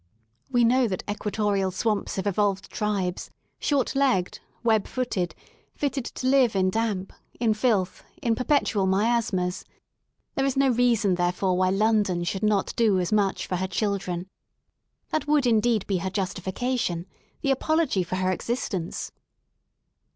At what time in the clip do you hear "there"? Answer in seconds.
10.33-10.43